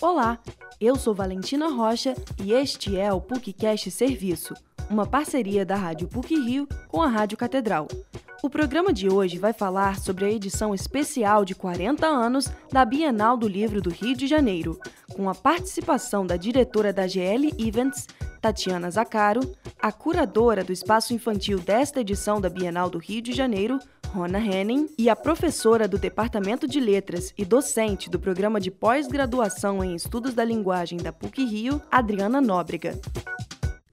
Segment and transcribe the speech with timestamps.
[0.00, 0.38] Olá,
[0.80, 4.54] eu sou Valentina Rocha e este é o PUCcast Serviço,
[4.88, 7.88] uma parceria da Rádio PUC Rio com a Rádio Catedral.
[8.40, 13.36] O programa de hoje vai falar sobre a edição especial de 40 anos da Bienal
[13.36, 14.78] do Livro do Rio de Janeiro,
[15.16, 18.06] com a participação da diretora da GL Events,
[18.40, 19.40] Tatiana Zacaro,
[19.82, 24.88] a curadora do espaço infantil desta edição da Bienal do Rio de Janeiro, Rona Henning,
[24.96, 30.32] e a professora do Departamento de Letras e docente do programa de pós-graduação em Estudos
[30.32, 32.98] da Linguagem da PUC Rio, Adriana Nóbrega.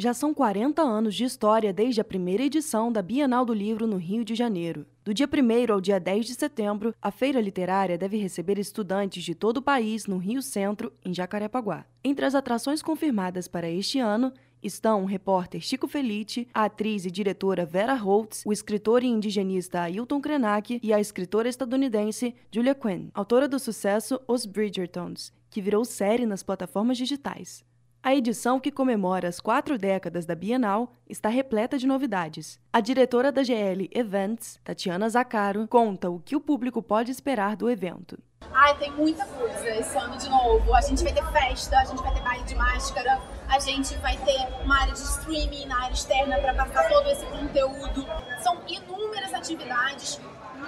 [0.00, 3.96] Já são 40 anos de história desde a primeira edição da Bienal do Livro no
[3.96, 4.86] Rio de Janeiro.
[5.04, 9.34] Do dia 1 ao dia 10 de setembro, a feira literária deve receber estudantes de
[9.34, 11.84] todo o país no Rio Centro, em Jacarepaguá.
[12.04, 17.10] Entre as atrações confirmadas para este ano estão o repórter Chico Felite, a atriz e
[17.10, 23.08] diretora Vera Holtz, o escritor e indigenista Ailton Krenak e a escritora estadunidense Julia Quinn,
[23.14, 27.64] autora do sucesso Os Bridgertons, que virou série nas plataformas digitais.
[28.00, 32.58] A edição que comemora as quatro décadas da Bienal está repleta de novidades.
[32.72, 37.68] A diretora da GL Events, Tatiana Zacaro, conta o que o público pode esperar do
[37.68, 38.16] evento.
[38.52, 40.72] Ai, tem muita coisa esse ano de novo.
[40.74, 44.16] A gente vai ter festa, a gente vai ter baile de máscara, a gente vai
[44.18, 48.06] ter uma área de streaming na área externa para passar todo esse conteúdo.
[48.42, 50.20] São inúmeras atividades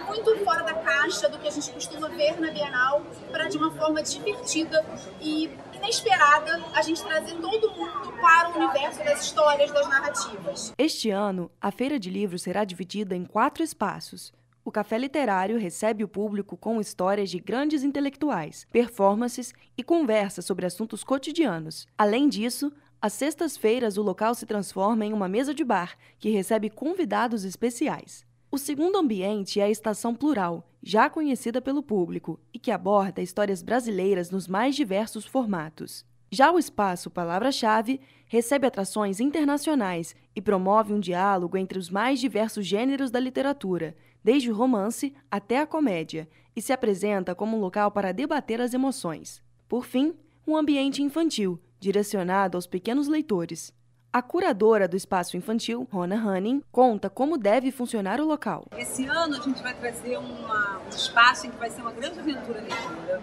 [0.06, 3.70] muito fora da caixa do que a gente costuma ver na Bienal, para de uma
[3.72, 4.84] forma divertida
[5.20, 5.50] e
[5.82, 10.74] inesperada a gente trazer todo mundo para o universo das histórias, das narrativas.
[10.76, 14.32] Este ano, a Feira de Livros será dividida em quatro espaços.
[14.62, 20.66] O Café Literário recebe o público com histórias de grandes intelectuais, performances e conversas sobre
[20.66, 21.88] assuntos cotidianos.
[21.96, 22.70] Além disso,
[23.00, 28.28] às sextas-feiras o local se transforma em uma mesa de bar, que recebe convidados especiais.
[28.52, 33.62] O segundo ambiente é a Estação Plural, já conhecida pelo público, e que aborda histórias
[33.62, 36.04] brasileiras nos mais diversos formatos.
[36.32, 42.66] Já o espaço Palavra-Chave recebe atrações internacionais e promove um diálogo entre os mais diversos
[42.66, 47.92] gêneros da literatura, desde o romance até a comédia, e se apresenta como um local
[47.92, 49.40] para debater as emoções.
[49.68, 50.12] Por fim,
[50.44, 53.72] um ambiente infantil, direcionado aos pequenos leitores.
[54.12, 58.66] A curadora do espaço infantil, Rona Hanning, conta como deve funcionar o local.
[58.76, 62.18] Esse ano a gente vai trazer uma, um espaço em que vai ser uma grande
[62.18, 63.22] aventura leitura.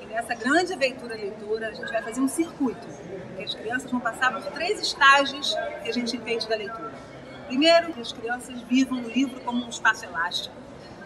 [0.00, 2.86] E nessa grande aventura leitura a gente vai fazer um circuito,
[3.36, 6.94] que as crianças vão passar por três estágios que a gente entende da leitura.
[7.46, 10.56] Primeiro, que as crianças vivam o livro como um espaço elástico,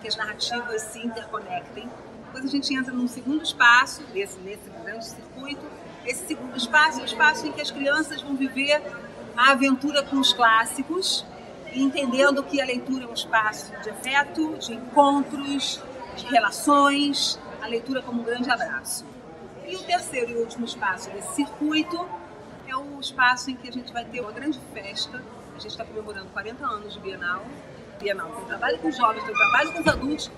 [0.00, 1.90] que as narrativas se interconectem.
[2.26, 5.66] Depois a gente entra num segundo espaço, nesse, nesse grande circuito.
[6.06, 8.80] Esse segundo espaço é o espaço em que as crianças vão viver
[9.38, 11.24] a aventura com os clássicos,
[11.72, 15.80] entendendo que a leitura é um espaço de afeto, de encontros,
[16.16, 19.06] de relações, a leitura como um grande abraço.
[19.64, 22.04] E o terceiro e último espaço desse circuito
[22.66, 25.22] é o espaço em que a gente vai ter uma grande festa.
[25.54, 27.44] A gente está comemorando 40 anos de Bienal.
[28.00, 30.30] Bienal tem trabalho com jovens, tem trabalho com os adultos,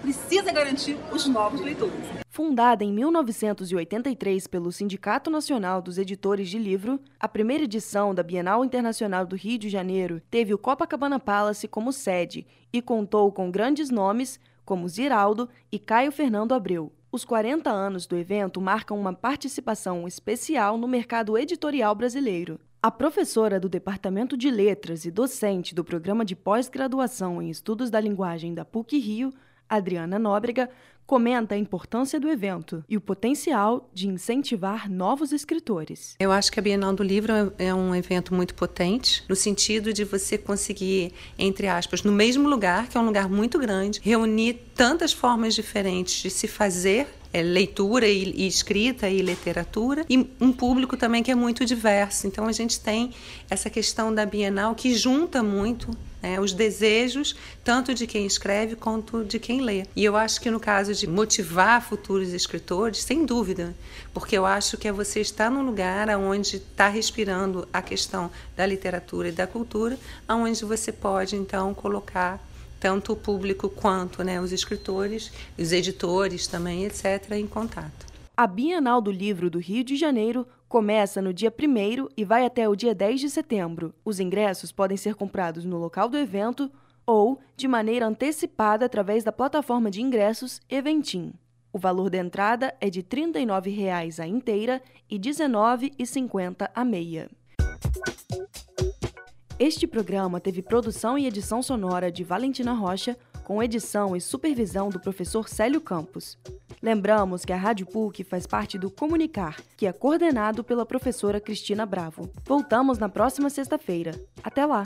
[0.00, 1.94] precisa garantir os novos leitores.
[2.28, 8.64] Fundada em 1983 pelo Sindicato Nacional dos Editores de Livro, a primeira edição da Bienal
[8.64, 13.90] Internacional do Rio de Janeiro teve o Copacabana Palace como sede e contou com grandes
[13.90, 16.92] nomes como Ziraldo e Caio Fernando Abreu.
[17.12, 22.60] Os 40 anos do evento marcam uma participação especial no mercado editorial brasileiro.
[22.80, 28.00] A professora do Departamento de Letras e docente do Programa de Pós-Graduação em Estudos da
[28.00, 29.34] Linguagem da PUC Rio,
[29.70, 30.68] Adriana Nóbrega,
[31.10, 36.14] comenta a importância do evento e o potencial de incentivar novos escritores.
[36.20, 40.04] Eu acho que a Bienal do Livro é um evento muito potente, no sentido de
[40.04, 45.12] você conseguir, entre aspas, no mesmo lugar, que é um lugar muito grande, reunir tantas
[45.12, 50.96] formas diferentes de se fazer é, leitura e, e, escrita e literatura, e um público
[50.96, 52.26] também que é muito diverso.
[52.26, 53.12] Então a gente tem
[53.48, 59.24] essa questão da Bienal que junta muito né, os desejos tanto de quem escreve quanto
[59.24, 59.84] de quem lê.
[59.94, 63.74] E eu acho que no caso de motivar futuros escritores, sem dúvida,
[64.12, 68.66] porque eu acho que é você estar num lugar onde está respirando a questão da
[68.66, 72.40] literatura e da cultura, onde você pode então colocar
[72.80, 78.06] tanto o público quanto né, os escritores, os editores também, etc., em contato.
[78.36, 82.66] A Bienal do Livro do Rio de Janeiro começa no dia 1 e vai até
[82.66, 83.94] o dia 10 de setembro.
[84.02, 86.70] Os ingressos podem ser comprados no local do evento
[87.04, 91.34] ou de maneira antecipada através da plataforma de ingressos Eventim.
[91.72, 97.28] O valor da entrada é de R$ 39,00 a inteira e R$ 19,50 a meia.
[99.60, 103.14] Este programa teve produção e edição sonora de Valentina Rocha,
[103.44, 106.38] com edição e supervisão do professor Célio Campos.
[106.82, 111.84] Lembramos que a Rádio PUC faz parte do Comunicar, que é coordenado pela professora Cristina
[111.84, 112.30] Bravo.
[112.46, 114.18] Voltamos na próxima sexta-feira.
[114.42, 114.84] Até lá!